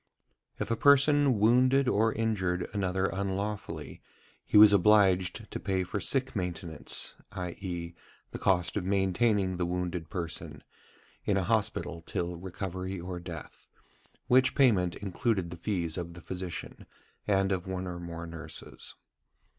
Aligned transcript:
If 0.57 0.71
a 0.71 0.75
person 0.75 1.37
wounded 1.37 1.87
or 1.87 2.11
injured 2.11 2.67
another 2.73 3.05
unlawfully, 3.05 4.01
he 4.43 4.57
was 4.57 4.73
obliged 4.73 5.51
to 5.51 5.59
pay 5.59 5.83
for 5.83 5.99
"sick 5.99 6.35
maintenance," 6.35 7.13
i.e., 7.33 7.93
the 8.31 8.39
cost 8.39 8.75
of 8.75 8.83
maintaining 8.83 9.57
the 9.57 9.65
wounded 9.67 10.09
person 10.09 10.63
in 11.23 11.37
a 11.37 11.43
hospital 11.43 12.01
till 12.01 12.35
recovery 12.37 12.99
or 12.99 13.19
death; 13.19 13.67
which 14.25 14.55
payment 14.55 14.95
included 14.95 15.51
the 15.51 15.55
fees 15.55 15.99
of 15.99 16.15
the 16.15 16.21
physician 16.21 16.87
and 17.27 17.51
of 17.51 17.67
one 17.67 17.85
or 17.85 17.99
more 17.99 18.25
nurses. 18.25 18.95